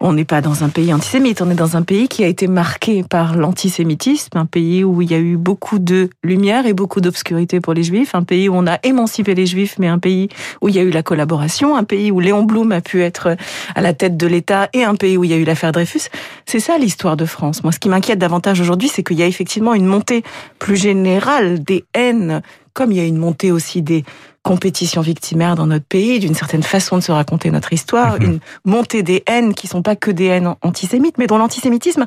On 0.00 0.14
n'est 0.14 0.24
pas 0.24 0.40
dans 0.40 0.64
un 0.64 0.70
pays 0.70 0.92
antisémite, 0.94 1.42
on 1.42 1.50
est 1.50 1.54
dans 1.54 1.76
un 1.76 1.82
pays 1.82 2.08
qui 2.08 2.24
a 2.24 2.26
été 2.26 2.46
marqué 2.46 3.02
par 3.02 3.36
l'antisémitisme, 3.36 4.38
un 4.38 4.46
pays 4.46 4.82
où 4.82 5.02
il 5.02 5.10
y 5.10 5.14
a 5.14 5.18
eu 5.18 5.36
beaucoup 5.36 5.78
de 5.78 6.08
lumière 6.24 6.66
et 6.66 6.72
beaucoup 6.72 7.02
d'obscurité 7.02 7.60
pour 7.60 7.74
les 7.74 7.82
juifs, 7.82 8.14
un 8.14 8.22
pays 8.22 8.48
où 8.48 8.54
on 8.54 8.66
a 8.66 8.78
émancipé 8.82 9.34
les 9.34 9.44
juifs, 9.44 9.76
mais 9.78 9.88
un 9.88 9.98
pays 9.98 10.30
où 10.62 10.70
il 10.70 10.74
y 10.74 10.78
a 10.78 10.82
eu 10.82 10.90
la 10.90 11.02
collaboration, 11.02 11.76
un 11.76 11.84
pays 11.84 12.10
où 12.10 12.18
Léon 12.18 12.44
Blum 12.44 12.72
a 12.72 12.80
pu 12.80 13.02
être 13.02 13.36
à 13.74 13.80
la 13.82 13.92
tête 13.92 14.16
de 14.16 14.26
l'État 14.26 14.70
et 14.72 14.84
un 14.84 14.94
pays 14.94 15.18
où 15.18 15.24
il 15.24 15.30
y 15.30 15.34
a 15.34 15.36
eu 15.36 15.44
l'affaire 15.44 15.72
Dreyfus. 15.72 16.08
C'est 16.46 16.60
ça 16.60 16.78
l'histoire 16.78 17.18
de 17.18 17.26
France. 17.26 17.62
Moi, 17.62 17.72
ce 17.72 17.78
qui 17.78 17.90
m'inquiète 17.90 18.18
davantage 18.18 18.60
aujourd'hui, 18.60 18.88
c'est 18.88 19.02
qu'il 19.02 19.18
y 19.18 19.22
a 19.22 19.26
effectivement 19.26 19.74
une 19.74 19.86
montée 19.86 20.22
plus 20.58 20.76
générale 20.76 21.62
des 21.62 21.84
haines, 21.94 22.40
comme 22.72 22.92
il 22.92 22.98
y 22.98 23.00
a 23.00 23.04
une 23.04 23.16
montée 23.16 23.52
aussi 23.52 23.82
des 23.82 24.04
compétition 24.42 25.02
victimaire 25.02 25.54
dans 25.54 25.66
notre 25.66 25.84
pays, 25.84 26.18
d'une 26.18 26.34
certaine 26.34 26.62
façon 26.62 26.96
de 26.96 27.02
se 27.02 27.12
raconter 27.12 27.50
notre 27.50 27.72
histoire, 27.72 28.14
mhm. 28.14 28.22
une 28.22 28.38
montée 28.64 29.02
des 29.02 29.22
haines 29.26 29.54
qui 29.54 29.66
sont 29.66 29.82
pas 29.82 29.96
que 29.96 30.10
des 30.10 30.26
haines 30.26 30.54
antisémites, 30.62 31.18
mais 31.18 31.26
dont 31.26 31.38
l'antisémitisme 31.38 32.06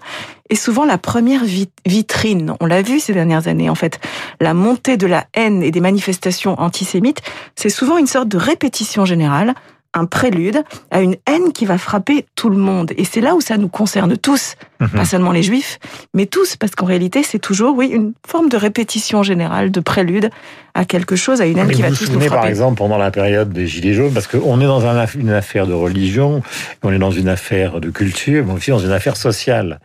est 0.50 0.56
souvent 0.56 0.86
la 0.86 0.98
première 0.98 1.44
vitrine. 1.86 2.56
On 2.60 2.65
l'a 2.65 2.81
vu 2.81 3.00
ces 3.00 3.13
dernières 3.13 3.48
années, 3.48 3.69
en 3.69 3.75
fait. 3.75 4.00
La 4.42 4.54
montée 4.54 4.98
de 4.98 5.07
la 5.07 5.27
haine 5.36 5.62
et 5.62 5.71
des 5.71 5.81
manifestations 5.81 6.60
antisémites, 6.60 7.21
c'est 7.56 7.69
souvent 7.69 7.98
une 7.98 8.07
sorte 8.07 8.30
de 8.30 8.38
répétition 8.38 9.06
générale 9.06 9.54
un 9.94 10.06
prélude 10.06 10.63
à 10.92 11.01
une 11.01 11.15
haine 11.27 11.54
qui 11.54 11.65
va 11.65 11.77
frapper 11.77 12.25
tout 12.36 12.50
le 12.50 12.57
monde. 12.57 12.92
Et 12.98 13.06
c'est 13.06 13.21
là 13.21 13.36
où 13.36 13.42
ça 13.42 13.57
nous 13.57 13.68
concerne 13.68 14.18
tous, 14.18 14.56
mhm. 14.84 14.90
pas 14.90 15.06
seulement 15.06 15.32
les 15.32 15.44
juifs, 15.44 15.80
mais 16.14 16.26
tous, 16.26 16.56
parce 16.56 16.76
qu'en 16.76 16.86
réalité, 16.86 17.24
c'est 17.24 17.40
toujours, 17.40 17.76
oui, 17.76 17.88
une 17.88 18.14
forme 18.26 18.50
de 18.50 18.58
répétition 18.58 19.24
générale, 19.24 19.72
de 19.72 19.80
prélude 19.80 20.30
à 20.76 20.86
quelque 20.86 21.16
chose, 21.16 21.40
à 21.40 21.46
une 21.46 21.58
haine 21.60 21.70
qui 21.70 21.82
va 21.82 21.90
tous 21.90 21.94
nous 21.94 21.98
frapper. 21.98 22.08
Vous 22.08 22.14
vous 22.14 22.22
souvenez, 22.22 22.30
par 22.30 22.48
exemple, 22.48 22.78
pendant 22.78 22.98
la 22.98 23.12
période 23.12 23.54
des 23.54 23.68
Gilets 23.68 23.94
jaunes, 23.94 24.14
parce 24.14 24.26
qu'on 24.26 24.60
est 24.60 24.66
dans 24.66 24.80
une 25.14 25.30
affaire 25.30 25.68
de 25.68 25.74
religion, 25.74 26.42
on 26.82 26.92
est 26.92 26.98
dans 26.98 27.12
une 27.12 27.30
affaire 27.30 27.80
de 27.80 27.90
culture, 27.92 28.44
mais 28.46 28.54
aussi 28.54 28.72
dans 28.72 28.80
une 28.80 28.92
affaire 28.92 29.16
sociale. 29.16 29.80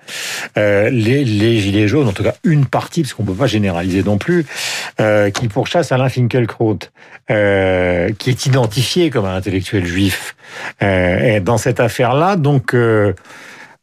Euh, 0.57 0.89
les, 0.89 1.25
les, 1.25 1.59
Gilets 1.61 1.89
jaunes, 1.89 2.09
en 2.09 2.13
tout 2.13 2.23
cas 2.23 2.35
une 2.43 2.65
partie, 2.65 3.03
parce 3.03 3.13
qu'on 3.13 3.23
ne 3.23 3.29
peut 3.29 3.35
pas 3.35 3.47
généraliser 3.47 4.03
non 4.03 4.17
plus, 4.17 4.47
euh, 5.01 5.31
qui 5.31 5.49
pourchasse 5.49 5.93
Alain 5.93 6.09
Finkielkraut, 6.09 6.79
euh, 7.31 8.11
qui 8.19 8.31
est 8.31 8.47
identifié 8.47 9.11
comme 9.11 9.27
un 9.27 9.37
intellectuel 9.37 9.85
juif. 9.85 10.37
Et 10.81 11.41
dans 11.41 11.59
cette 11.59 11.81
affaire-là, 11.81 12.37
donc... 12.37 12.75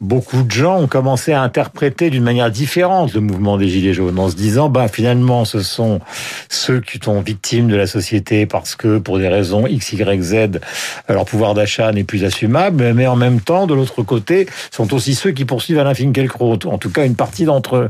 Beaucoup 0.05 0.43
de 0.43 0.51
gens 0.51 0.77
ont 0.77 0.88
commencé 0.88 1.33
à 1.33 1.41
interpréter 1.41 2.12
d'une 2.12 2.21
manière 2.21 2.51
différente 2.51 3.15
le 3.15 3.21
mouvement 3.21 3.57
des 3.57 3.67
Gilets 3.67 3.95
jaunes, 3.95 4.19
en 4.19 4.29
se 4.29 4.35
disant, 4.35 4.69
bah, 4.69 4.88
finalement, 4.88 5.45
ce 5.45 5.62
sont 5.62 6.00
ceux 6.47 6.79
qui 6.79 7.00
sont 7.03 7.21
victimes 7.21 7.67
de 7.69 7.75
la 7.75 7.88
société 7.88 8.45
parce 8.45 8.75
que, 8.75 9.00
pour 9.00 9.17
des 9.17 9.27
raisons 9.27 9.65
X, 9.65 9.93
Y, 9.93 10.21
Z, 10.21 10.59
leur 11.09 11.25
pouvoir 11.25 11.55
d'achat 11.55 11.91
n'est 11.91 12.03
plus 12.03 12.24
assumable, 12.24 12.93
mais 12.93 13.07
en 13.07 13.15
même 13.15 13.41
temps, 13.41 13.65
de 13.65 13.74
l'autre 13.74 14.03
côté, 14.03 14.47
sont 14.69 14.93
aussi 14.93 15.15
ceux 15.15 15.31
qui 15.31 15.43
poursuivent 15.43 15.79
Alain 15.79 15.95
Finkielkraut, 15.95 16.59
en 16.65 16.77
tout 16.77 16.91
cas 16.91 17.03
une 17.03 17.15
partie 17.15 17.45
d'entre 17.45 17.75
eux. 17.77 17.89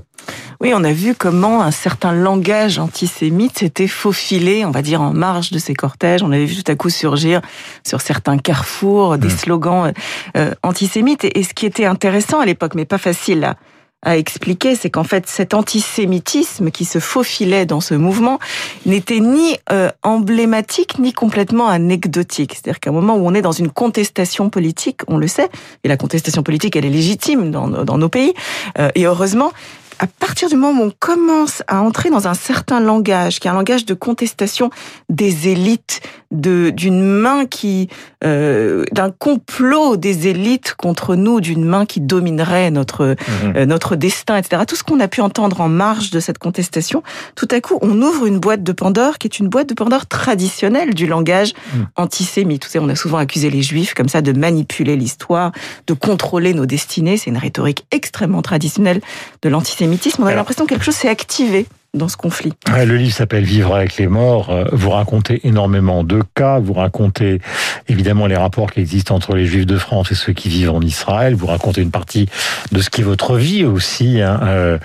Oui, 0.65 0.73
on 0.73 0.83
a 0.83 0.93
vu 0.93 1.13
comment 1.13 1.61
un 1.61 1.69
certain 1.69 2.11
langage 2.11 2.79
antisémite 2.79 3.59
s'était 3.59 3.87
faufilé, 3.87 4.65
on 4.65 4.71
va 4.71 4.81
dire, 4.81 4.99
en 4.99 5.13
marge 5.13 5.51
de 5.51 5.59
ces 5.59 5.75
cortèges. 5.75 6.23
On 6.23 6.31
avait 6.31 6.45
vu 6.45 6.55
tout 6.63 6.71
à 6.71 6.73
coup 6.73 6.89
surgir 6.89 7.41
sur 7.85 8.01
certains 8.01 8.39
carrefours 8.39 9.19
des 9.19 9.27
mmh. 9.27 9.37
slogans 9.37 9.93
euh, 10.35 10.55
antisémites. 10.63 11.23
Et, 11.23 11.43
ce 11.43 11.53
qui 11.53 11.67
était 11.67 11.85
intéressant 11.85 12.39
à 12.39 12.47
l'époque, 12.47 12.73
mais 12.73 12.85
pas 12.85 12.97
facile 12.97 13.43
à, 13.43 13.57
à 14.01 14.17
expliquer, 14.17 14.75
c'est 14.75 14.89
qu'en 14.89 15.03
fait 15.03 15.27
cet 15.27 15.53
antisémitisme 15.53 16.71
qui 16.71 16.85
se 16.85 16.97
faufilait 16.97 17.67
dans 17.67 17.79
ce 17.79 17.93
mouvement 17.93 18.39
n'était 18.87 19.19
ni 19.19 19.57
euh, 19.71 19.91
emblématique 20.01 20.97
ni 20.97 21.13
complètement 21.13 21.67
anecdotique. 21.67 22.53
C'est-à-dire 22.53 22.79
qu'à 22.79 22.89
un 22.89 22.93
moment 22.93 23.15
où 23.17 23.27
on 23.27 23.35
est 23.35 23.43
dans 23.43 23.51
une 23.51 23.69
contestation 23.69 24.49
politique, 24.49 25.01
on 25.07 25.17
le 25.17 25.27
sait, 25.27 25.49
et 25.83 25.89
la 25.89 25.97
contestation 25.97 26.41
politique 26.41 26.75
elle 26.75 26.85
est 26.85 26.89
légitime 26.89 27.51
dans, 27.51 27.67
dans 27.67 27.99
nos 27.99 28.09
pays, 28.09 28.33
euh, 28.79 28.89
et 28.95 29.05
heureusement, 29.05 29.51
à 29.99 30.07
partir 30.07 30.49
du 30.49 30.55
moment 30.55 30.81
où 30.81 30.85
on 30.85 30.93
commence 30.99 31.63
à 31.67 31.81
entrer 31.81 32.09
dans 32.09 32.27
un 32.27 32.33
certain 32.33 32.79
langage, 32.79 33.39
qui 33.39 33.47
est 33.47 33.51
un 33.51 33.53
langage 33.53 33.85
de 33.85 33.93
contestation 33.93 34.69
des 35.09 35.47
élites, 35.47 36.01
d'une 36.35 37.01
main 37.01 37.45
qui 37.45 37.89
euh, 38.23 38.83
d'un 38.91 39.11
complot 39.11 39.97
des 39.97 40.27
élites 40.27 40.75
contre 40.75 41.15
nous, 41.15 41.41
d'une 41.41 41.63
main 41.63 41.85
qui 41.85 42.01
dominerait 42.01 42.71
notre 42.71 43.15
mhm. 43.43 43.53
euh, 43.55 43.65
notre 43.65 43.95
destin, 43.95 44.37
etc. 44.37 44.63
Tout 44.67 44.75
ce 44.75 44.83
qu'on 44.83 44.99
a 44.99 45.07
pu 45.07 45.21
entendre 45.21 45.61
en 45.61 45.69
marge 45.69 46.11
de 46.11 46.19
cette 46.19 46.37
contestation, 46.37 47.03
tout 47.35 47.47
à 47.51 47.61
coup, 47.61 47.77
on 47.81 48.01
ouvre 48.01 48.25
une 48.25 48.39
boîte 48.39 48.63
de 48.63 48.71
Pandore 48.71 49.17
qui 49.17 49.27
est 49.27 49.39
une 49.39 49.47
boîte 49.47 49.69
de 49.69 49.73
Pandore 49.73 50.05
traditionnelle 50.05 50.93
du 50.93 51.07
langage 51.07 51.53
mhm. 51.73 51.87
antisémite. 51.95 52.65
Vous 52.65 52.71
savez, 52.71 52.85
on 52.85 52.89
a 52.89 52.95
souvent 52.95 53.17
accusé 53.17 53.49
les 53.49 53.61
Juifs 53.61 53.93
comme 53.93 54.09
ça 54.09 54.21
de 54.21 54.31
manipuler 54.31 54.95
l'histoire, 54.95 55.51
de 55.87 55.93
contrôler 55.93 56.53
nos 56.53 56.65
destinées. 56.65 57.17
C'est 57.17 57.29
une 57.29 57.37
rhétorique 57.37 57.85
extrêmement 57.91 58.41
traditionnelle 58.41 59.01
de 59.41 59.49
l'antisémitisme. 59.49 60.23
On 60.23 60.27
a 60.27 60.35
l'impression 60.35 60.65
que 60.65 60.69
quelque 60.69 60.85
chose 60.85 60.95
s'est 60.95 61.09
activé 61.09 61.65
dans 61.95 62.07
ce 62.07 62.17
conflit. 62.17 62.53
Le 62.67 62.95
livre 62.95 63.13
s'appelle 63.13 63.43
Vivre 63.43 63.75
avec 63.75 63.97
les 63.97 64.07
morts. 64.07 64.49
Euh, 64.49 64.65
vous 64.71 64.89
racontez 64.89 65.47
énormément 65.47 66.03
de 66.03 66.21
cas. 66.35 66.59
Vous 66.59 66.73
racontez 66.73 67.39
évidemment 67.87 68.27
les 68.27 68.35
rapports 68.35 68.71
qui 68.71 68.81
existent 68.81 69.15
entre 69.15 69.35
les 69.35 69.45
Juifs 69.45 69.65
de 69.65 69.77
France 69.77 70.11
et 70.11 70.15
ceux 70.15 70.33
qui 70.33 70.49
vivent 70.49 70.71
en 70.71 70.81
Israël. 70.81 71.35
Vous 71.35 71.47
racontez 71.47 71.81
une 71.81 71.91
partie 71.91 72.27
de 72.71 72.81
ce 72.81 72.89
qui 72.89 73.01
est 73.01 73.03
votre 73.03 73.35
vie 73.37 73.65
aussi. 73.65 74.21
Hein. 74.21 74.39
Euh. 74.43 74.77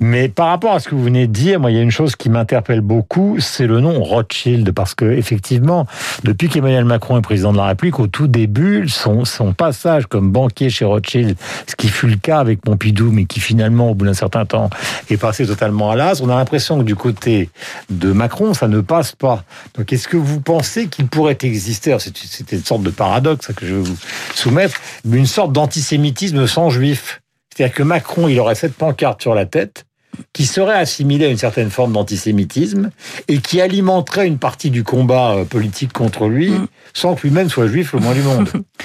Mais 0.00 0.28
par 0.28 0.48
rapport 0.48 0.72
à 0.72 0.80
ce 0.80 0.88
que 0.88 0.94
vous 0.94 1.04
venez 1.04 1.26
de 1.26 1.32
dire, 1.32 1.60
il 1.68 1.74
y 1.74 1.78
a 1.78 1.82
une 1.82 1.90
chose 1.90 2.16
qui 2.16 2.28
m'interpelle 2.30 2.80
beaucoup, 2.80 3.36
c'est 3.40 3.66
le 3.66 3.80
nom 3.80 4.02
Rothschild, 4.02 4.72
parce 4.72 4.94
que 4.94 5.04
effectivement, 5.04 5.86
depuis 6.24 6.48
qu'Emmanuel 6.48 6.84
Macron 6.84 7.18
est 7.18 7.22
président 7.22 7.52
de 7.52 7.58
la 7.58 7.66
République, 7.66 7.98
au 8.00 8.06
tout 8.06 8.26
début, 8.26 8.88
son, 8.88 9.24
son 9.24 9.52
passage 9.52 10.06
comme 10.06 10.30
banquier 10.32 10.70
chez 10.70 10.84
Rothschild, 10.84 11.36
ce 11.66 11.76
qui 11.76 11.88
fut 11.88 12.08
le 12.08 12.16
cas 12.16 12.38
avec 12.38 12.60
Pompidou, 12.60 13.10
mais 13.10 13.24
qui 13.24 13.40
finalement, 13.40 13.90
au 13.90 13.94
bout 13.94 14.06
d'un 14.06 14.14
certain 14.14 14.44
temps, 14.44 14.70
est 15.10 15.16
passé 15.16 15.46
totalement 15.46 15.90
à 15.90 15.96
l'as, 15.96 16.20
on 16.22 16.28
a 16.28 16.36
l'impression 16.46 16.78
que 16.78 16.84
du 16.84 16.94
côté 16.94 17.50
de 17.90 18.12
Macron, 18.12 18.54
ça 18.54 18.68
ne 18.68 18.80
passe 18.80 19.16
pas. 19.16 19.44
Donc, 19.76 19.92
est-ce 19.92 20.06
que 20.06 20.16
vous 20.16 20.40
pensez 20.40 20.86
qu'il 20.86 21.08
pourrait 21.08 21.36
exister, 21.42 21.96
c'était 21.98 22.56
une 22.56 22.64
sorte 22.64 22.82
de 22.82 22.90
paradoxe 22.90 23.50
que 23.52 23.66
je 23.66 23.74
vais 23.74 23.82
vous 23.82 23.96
soumettre, 24.32 24.80
une 25.04 25.26
sorte 25.26 25.52
d'antisémitisme 25.52 26.46
sans 26.46 26.70
juif? 26.70 27.20
C'est-à-dire 27.52 27.74
que 27.74 27.82
Macron, 27.82 28.28
il 28.28 28.38
aurait 28.38 28.54
cette 28.54 28.74
pancarte 28.74 29.22
sur 29.22 29.34
la 29.34 29.44
tête, 29.44 29.86
qui 30.32 30.46
serait 30.46 30.78
assimilée 30.78 31.26
à 31.26 31.28
une 31.28 31.36
certaine 31.36 31.70
forme 31.70 31.92
d'antisémitisme 31.92 32.90
et 33.28 33.38
qui 33.38 33.60
alimenterait 33.60 34.26
une 34.26 34.38
partie 34.38 34.70
du 34.70 34.84
combat 34.84 35.34
euh, 35.34 35.44
politique 35.44 35.92
contre 35.92 36.28
lui 36.28 36.50
mm. 36.50 36.66
sans 36.94 37.14
que 37.14 37.22
lui-même 37.22 37.48
soit 37.48 37.66
juif 37.66 37.92
le 37.92 38.00
moins 38.00 38.14
du 38.14 38.22
monde. 38.22 38.48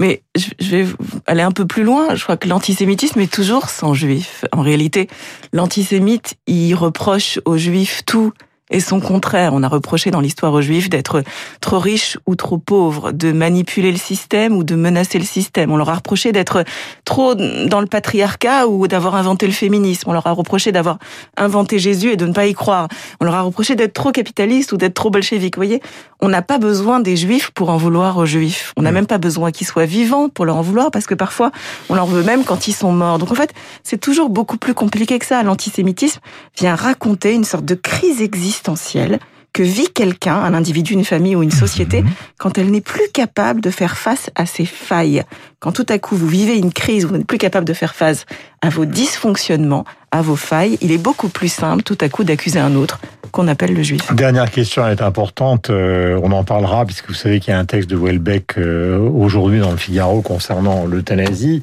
Mais 0.00 0.22
je 0.34 0.76
vais 0.76 0.86
aller 1.26 1.42
un 1.42 1.52
peu 1.52 1.66
plus 1.66 1.84
loin. 1.84 2.14
Je 2.14 2.22
crois 2.22 2.38
que 2.38 2.48
l'antisémitisme 2.48 3.20
est 3.20 3.30
toujours 3.30 3.68
sans 3.68 3.92
juif. 3.92 4.46
En 4.50 4.62
réalité, 4.62 5.08
l'antisémite, 5.52 6.36
il 6.46 6.74
reproche 6.74 7.38
aux 7.44 7.58
juifs 7.58 8.02
tout 8.06 8.32
et 8.70 8.80
son 8.80 9.00
contraire. 9.00 9.52
On 9.54 9.62
a 9.62 9.68
reproché 9.68 10.10
dans 10.10 10.20
l'histoire 10.20 10.52
aux 10.52 10.60
Juifs 10.60 10.88
d'être 10.88 11.22
trop 11.60 11.78
riches 11.78 12.18
ou 12.26 12.36
trop 12.36 12.58
pauvres, 12.58 13.12
de 13.12 13.32
manipuler 13.32 13.92
le 13.92 13.98
système 13.98 14.56
ou 14.56 14.64
de 14.64 14.74
menacer 14.74 15.18
le 15.18 15.24
système. 15.24 15.70
On 15.72 15.76
leur 15.76 15.90
a 15.90 15.94
reproché 15.94 16.32
d'être 16.32 16.64
trop 17.04 17.34
dans 17.34 17.80
le 17.80 17.86
patriarcat 17.86 18.68
ou 18.68 18.86
d'avoir 18.88 19.16
inventé 19.16 19.46
le 19.46 19.52
féminisme. 19.52 20.08
On 20.08 20.12
leur 20.12 20.26
a 20.26 20.32
reproché 20.32 20.72
d'avoir 20.72 20.98
inventé 21.36 21.78
Jésus 21.78 22.12
et 22.12 22.16
de 22.16 22.26
ne 22.26 22.32
pas 22.32 22.46
y 22.46 22.54
croire. 22.54 22.88
On 23.20 23.24
leur 23.24 23.34
a 23.34 23.42
reproché 23.42 23.74
d'être 23.74 23.92
trop 23.92 24.12
capitaliste 24.12 24.72
ou 24.72 24.76
d'être 24.76 24.94
trop 24.94 25.10
bolchevique. 25.10 25.56
Vous 25.56 25.62
voyez, 25.62 25.82
on 26.20 26.28
n'a 26.28 26.42
pas 26.42 26.58
besoin 26.58 27.00
des 27.00 27.16
Juifs 27.16 27.50
pour 27.50 27.70
en 27.70 27.76
vouloir 27.76 28.16
aux 28.18 28.26
Juifs. 28.26 28.72
On 28.76 28.82
n'a 28.82 28.92
même 28.92 29.06
pas 29.06 29.18
besoin 29.18 29.50
qu'ils 29.50 29.66
soient 29.66 29.86
vivants 29.86 30.28
pour 30.28 30.44
leur 30.44 30.56
en 30.56 30.62
vouloir 30.62 30.90
parce 30.90 31.06
que 31.06 31.14
parfois 31.14 31.50
on 31.88 31.94
leur 31.94 32.06
veut 32.06 32.22
même 32.22 32.44
quand 32.44 32.68
ils 32.68 32.72
sont 32.72 32.92
morts. 32.92 33.18
Donc 33.18 33.32
en 33.32 33.34
fait, 33.34 33.52
c'est 33.82 33.98
toujours 33.98 34.30
beaucoup 34.30 34.56
plus 34.56 34.74
compliqué 34.74 35.18
que 35.18 35.26
ça. 35.26 35.42
L'antisémitisme 35.42 36.20
vient 36.58 36.74
raconter 36.74 37.32
une 37.32 37.44
sorte 37.44 37.64
de 37.64 37.74
crise 37.74 38.20
que 39.52 39.62
vit 39.62 39.88
quelqu'un, 39.92 40.36
un 40.36 40.54
individu, 40.54 40.94
une 40.94 41.04
famille 41.04 41.34
ou 41.34 41.42
une 41.42 41.50
société, 41.50 42.02
mhm. 42.02 42.10
quand 42.38 42.58
elle 42.58 42.70
n'est 42.70 42.80
plus 42.80 43.08
capable 43.12 43.60
de 43.60 43.70
faire 43.70 43.96
face 43.96 44.30
à 44.36 44.46
ses 44.46 44.64
failles. 44.64 45.24
Quand 45.58 45.72
tout 45.72 45.86
à 45.88 45.98
coup 45.98 46.16
vous 46.16 46.28
vivez 46.28 46.56
une 46.56 46.72
crise, 46.72 47.04
vous 47.04 47.16
n'êtes 47.16 47.26
plus 47.26 47.38
capable 47.38 47.66
de 47.66 47.72
faire 47.72 47.94
face 47.94 48.26
à 48.62 48.68
vos 48.68 48.84
dysfonctionnements, 48.84 49.84
à 50.12 50.22
vos 50.22 50.36
failles, 50.36 50.78
il 50.80 50.92
est 50.92 50.98
beaucoup 50.98 51.28
plus 51.28 51.48
simple 51.48 51.82
tout 51.82 51.98
à 52.00 52.08
coup 52.08 52.24
d'accuser 52.24 52.60
un 52.60 52.74
autre 52.76 53.00
qu'on 53.32 53.48
appelle 53.48 53.74
le 53.74 53.82
juif. 53.82 54.12
Dernière 54.12 54.50
question, 54.50 54.86
elle 54.86 54.98
est 54.98 55.02
importante. 55.02 55.70
Euh, 55.70 56.18
on 56.22 56.32
en 56.32 56.44
parlera 56.44 56.84
puisque 56.84 57.08
vous 57.08 57.14
savez 57.14 57.38
qu'il 57.40 57.52
y 57.52 57.54
a 57.54 57.58
un 57.58 57.64
texte 57.64 57.88
de 57.88 57.96
Welbeck 57.96 58.58
euh, 58.58 58.98
aujourd'hui 58.98 59.60
dans 59.60 59.70
le 59.70 59.76
Figaro 59.76 60.20
concernant 60.20 60.86
l'euthanasie. 60.86 61.62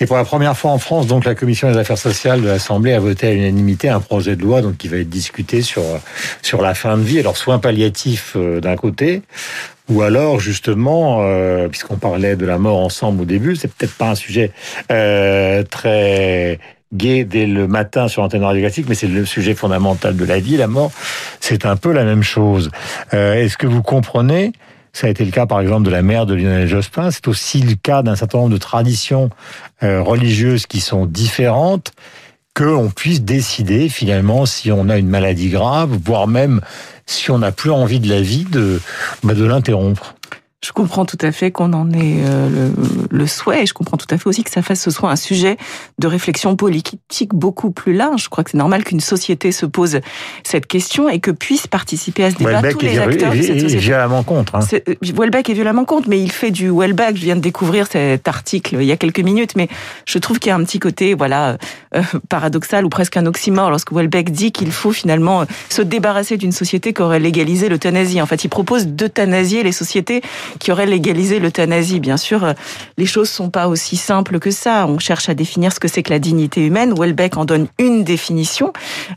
Et 0.00 0.06
pour 0.06 0.16
la 0.16 0.24
première 0.24 0.56
fois 0.56 0.70
en 0.70 0.78
France, 0.78 1.06
donc 1.06 1.24
la 1.24 1.34
commission 1.34 1.70
des 1.70 1.76
affaires 1.76 1.98
sociales 1.98 2.40
de 2.40 2.46
l'Assemblée 2.46 2.94
a 2.94 3.00
voté 3.00 3.28
à 3.28 3.32
l'unanimité 3.32 3.88
un 3.88 4.00
projet 4.00 4.34
de 4.34 4.42
loi 4.42 4.62
donc 4.62 4.78
qui 4.78 4.88
va 4.88 4.96
être 4.96 5.10
discuté 5.10 5.62
sur 5.62 5.82
sur 6.42 6.62
la 6.62 6.74
fin 6.74 6.96
de 6.96 7.02
vie. 7.02 7.18
Alors 7.18 7.36
soins 7.36 7.58
palliatifs 7.58 8.32
euh, 8.36 8.60
d'un 8.60 8.76
côté, 8.76 9.22
ou 9.88 10.02
alors 10.02 10.40
justement, 10.40 11.22
puisqu'on 11.68 11.96
parlait 11.96 12.36
de 12.36 12.46
la 12.46 12.58
mort 12.58 12.78
ensemble 12.78 13.22
au 13.22 13.24
début, 13.24 13.56
c'est 13.56 13.72
peut-être 13.72 13.94
pas 13.94 14.10
un 14.10 14.14
sujet 14.14 14.52
très 14.88 16.58
gay 16.92 17.24
dès 17.24 17.46
le 17.46 17.66
matin 17.66 18.08
sur 18.08 18.22
l'antenne 18.22 18.44
radiographie, 18.44 18.84
mais 18.88 18.94
c'est 18.94 19.06
le 19.06 19.24
sujet 19.24 19.54
fondamental 19.54 20.16
de 20.16 20.24
la 20.24 20.40
vie, 20.40 20.56
la 20.56 20.66
mort. 20.66 20.90
C'est 21.40 21.66
un 21.66 21.76
peu 21.76 21.92
la 21.92 22.04
même 22.04 22.22
chose. 22.22 22.70
Euh, 23.14 23.34
est-ce 23.34 23.56
que 23.56 23.66
vous 23.66 23.82
comprenez 23.82 24.52
ça 24.92 25.06
a 25.06 25.10
été 25.10 25.24
le 25.24 25.30
cas, 25.30 25.46
par 25.46 25.60
exemple, 25.60 25.84
de 25.84 25.90
la 25.90 26.02
mère 26.02 26.26
de 26.26 26.34
Lionel 26.34 26.66
Jospin. 26.68 27.10
C'est 27.10 27.28
aussi 27.28 27.60
le 27.60 27.74
cas 27.74 28.02
d'un 28.02 28.16
certain 28.16 28.38
nombre 28.38 28.52
de 28.52 28.58
traditions 28.58 29.30
euh, 29.82 30.02
religieuses 30.02 30.66
qui 30.66 30.80
sont 30.80 31.06
différentes, 31.06 31.92
qu'on 32.54 32.90
puisse 32.90 33.22
décider 33.22 33.88
finalement 33.88 34.46
si 34.46 34.72
on 34.72 34.88
a 34.88 34.98
une 34.98 35.08
maladie 35.08 35.50
grave, 35.50 35.90
voire 36.04 36.26
même 36.26 36.60
si 37.06 37.30
on 37.30 37.38
n'a 37.38 37.52
plus 37.52 37.70
envie 37.70 38.00
de 38.00 38.08
la 38.08 38.20
vie, 38.20 38.44
de, 38.44 38.80
bah, 39.22 39.34
de 39.34 39.44
l'interrompre. 39.44 40.14
Je 40.62 40.72
comprends 40.72 41.06
tout 41.06 41.16
à 41.22 41.32
fait 41.32 41.50
qu'on 41.50 41.72
en 41.72 41.90
ait 41.90 42.18
euh, 42.22 42.68
le, 43.10 43.26
souhait 43.26 43.62
et 43.62 43.66
je 43.66 43.72
comprends 43.72 43.96
tout 43.96 44.06
à 44.10 44.18
fait 44.18 44.26
aussi 44.26 44.44
que 44.44 44.50
ça 44.50 44.60
fasse 44.60 44.82
ce 44.82 44.90
soit 44.90 45.10
un 45.10 45.16
sujet 45.16 45.56
de 45.98 46.06
réflexion 46.06 46.54
politique 46.54 47.30
beaucoup 47.32 47.70
plus 47.70 47.94
large. 47.94 48.24
Je 48.24 48.28
crois 48.28 48.44
que 48.44 48.50
c'est 48.50 48.58
normal 48.58 48.84
qu'une 48.84 49.00
société 49.00 49.52
se 49.52 49.64
pose 49.64 50.00
cette 50.44 50.66
question 50.66 51.08
et 51.08 51.18
que 51.18 51.30
puissent 51.30 51.66
participer 51.66 52.24
à 52.24 52.30
ce 52.30 52.36
débat 52.36 52.60
tous 52.72 52.80
les 52.80 52.98
acteurs 52.98 53.32
de 53.32 53.40
cette 53.40 53.58
société. 53.58 53.78
violemment 53.78 54.22
contre. 54.22 54.56
Hein. 54.56 54.60
Euh, 54.74 54.94
Welbeck 55.14 55.48
est 55.48 55.54
violemment 55.54 55.86
contre, 55.86 56.10
mais 56.10 56.20
il 56.20 56.30
fait 56.30 56.50
du 56.50 56.68
Welbeck. 56.70 57.16
Je 57.16 57.22
viens 57.22 57.36
de 57.36 57.40
découvrir 57.40 57.86
cet 57.86 58.28
article 58.28 58.76
il 58.78 58.84
y 58.84 58.92
a 58.92 58.98
quelques 58.98 59.20
minutes, 59.20 59.56
mais 59.56 59.68
je 60.04 60.18
trouve 60.18 60.38
qu'il 60.38 60.50
y 60.50 60.52
a 60.52 60.56
un 60.56 60.64
petit 60.64 60.78
côté 60.78 61.14
voilà 61.14 61.56
euh, 61.94 62.02
paradoxal 62.28 62.84
ou 62.84 62.90
presque 62.90 63.16
un 63.16 63.24
oxymore 63.24 63.70
lorsque 63.70 63.92
Welbeck 63.92 64.30
dit 64.30 64.52
qu'il 64.52 64.72
faut 64.72 64.92
finalement 64.92 65.46
se 65.70 65.80
débarrasser 65.80 66.36
d'une 66.36 66.52
société 66.52 66.92
qui 66.92 67.00
aurait 67.00 67.18
légalisé 67.18 67.70
l'euthanasie. 67.70 68.20
En 68.20 68.26
fait, 68.26 68.44
il 68.44 68.48
propose 68.48 68.88
d'euthanasier 68.88 69.62
les 69.62 69.72
sociétés 69.72 70.20
qui 70.58 70.72
aurait 70.72 70.86
légalisé 70.86 71.38
l'euthanasie. 71.38 72.00
Bien 72.00 72.16
sûr, 72.16 72.44
euh, 72.44 72.52
les 72.98 73.06
choses 73.06 73.28
sont 73.28 73.50
pas 73.50 73.68
aussi 73.68 73.96
simples 73.96 74.38
que 74.38 74.50
ça. 74.50 74.86
On 74.88 74.98
cherche 74.98 75.28
à 75.28 75.34
définir 75.34 75.72
ce 75.72 75.80
que 75.80 75.88
c'est 75.88 76.02
que 76.02 76.10
la 76.10 76.18
dignité 76.18 76.64
humaine. 76.64 76.94
Welbeck 76.98 77.36
en 77.36 77.44
donne 77.44 77.68
une 77.78 78.04
définition. 78.04 78.72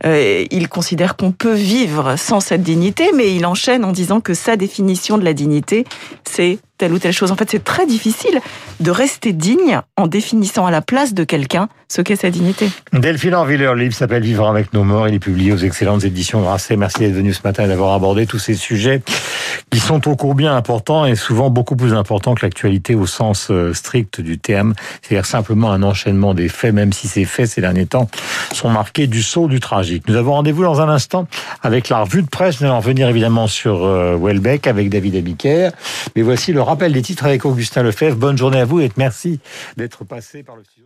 Euh, 0.05 0.45
il 0.51 0.69
considère 0.69 1.15
qu'on 1.15 1.31
peut 1.31 1.53
vivre 1.53 2.15
sans 2.17 2.39
cette 2.39 2.63
dignité, 2.63 3.11
mais 3.15 3.35
il 3.35 3.45
enchaîne 3.45 3.83
en 3.83 3.91
disant 3.91 4.21
que 4.21 4.33
sa 4.33 4.55
définition 4.55 5.17
de 5.17 5.25
la 5.25 5.33
dignité, 5.33 5.85
c'est 6.23 6.59
telle 6.77 6.93
ou 6.93 6.99
telle 6.99 7.13
chose. 7.13 7.31
En 7.31 7.35
fait, 7.35 7.49
c'est 7.49 7.63
très 7.63 7.85
difficile 7.85 8.39
de 8.79 8.91
rester 8.91 9.31
digne 9.31 9.79
en 9.95 10.07
définissant 10.07 10.65
à 10.65 10.71
la 10.71 10.81
place 10.81 11.13
de 11.13 11.23
quelqu'un 11.23 11.69
ce 11.87 12.01
qu'est 12.01 12.15
sa 12.15 12.29
dignité. 12.29 12.69
Delphine 12.91 13.35
Orville, 13.35 13.61
le 13.61 13.75
livre 13.75 13.93
s'appelle 13.93 14.23
Vivre 14.23 14.47
avec 14.47 14.73
nos 14.73 14.83
morts. 14.83 15.07
Il 15.07 15.13
est 15.13 15.19
publié 15.19 15.53
aux 15.53 15.57
excellentes 15.57 16.03
éditions 16.03 16.41
Grasset. 16.41 16.75
Merci 16.75 16.99
d'être 16.99 17.13
venu 17.13 17.33
ce 17.33 17.41
matin 17.43 17.65
et 17.65 17.67
d'avoir 17.67 17.93
abordé 17.93 18.25
tous 18.25 18.39
ces 18.39 18.55
sujets 18.55 19.01
qui 19.73 19.79
sont 19.79 20.07
au 20.07 20.15
combien 20.15 20.55
importants 20.55 21.03
et 21.03 21.15
souvent 21.15 21.49
beaucoup 21.49 21.75
plus 21.75 21.95
importants 21.95 22.35
que 22.35 22.45
l'actualité 22.45 22.93
au 22.93 23.07
sens 23.07 23.47
euh, 23.49 23.73
strict 23.73 24.21
du 24.21 24.37
terme. 24.37 24.75
C'est-à-dire 25.01 25.25
simplement 25.25 25.71
un 25.71 25.81
enchaînement 25.81 26.35
des 26.35 26.47
faits, 26.47 26.75
même 26.75 26.93
si 26.93 27.07
ces 27.07 27.25
faits 27.25 27.47
ces 27.47 27.61
derniers 27.61 27.87
temps 27.87 28.07
sont 28.51 28.69
marqués 28.69 29.07
du 29.07 29.23
saut 29.23 29.47
du 29.47 29.59
tragique. 29.59 30.07
Nous 30.07 30.15
avons 30.15 30.33
rendez-vous 30.33 30.61
dans 30.61 30.79
un 30.79 30.89
instant 30.89 31.25
avec 31.63 31.89
la 31.89 32.03
revue 32.03 32.21
de 32.21 32.27
presse. 32.27 32.61
Nous 32.61 32.67
allons 32.67 32.77
revenir 32.77 33.09
évidemment 33.09 33.47
sur 33.47 33.83
euh, 33.83 34.15
Welbeck 34.15 34.67
avec 34.67 34.89
David 34.89 35.15
Abiker. 35.15 35.71
Mais 36.15 36.21
voici 36.21 36.53
le 36.53 36.61
rappel 36.61 36.93
des 36.93 37.01
titres 37.01 37.25
avec 37.25 37.43
Augustin 37.43 37.81
Lefebvre. 37.81 38.15
Bonne 38.15 38.37
journée 38.37 38.59
à 38.59 38.65
vous 38.65 38.79
et 38.79 38.91
merci 38.95 39.39
d'être 39.75 40.03
passé 40.03 40.43
par 40.43 40.55
le 40.55 40.63
studio. 40.63 40.85